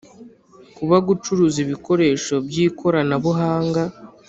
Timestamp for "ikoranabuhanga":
2.67-3.83